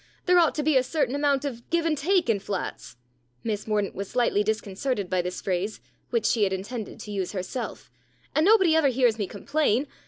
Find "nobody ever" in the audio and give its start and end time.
8.43-8.87